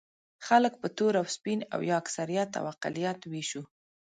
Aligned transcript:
خلک 0.47 0.73
په 0.81 0.87
تور 0.97 1.13
او 1.21 1.25
سپین 1.35 1.59
او 1.73 1.79
یا 1.89 1.95
اکثریت 2.03 2.51
او 2.59 2.65
اقلیت 2.73 3.19
وېشو. 3.31 3.63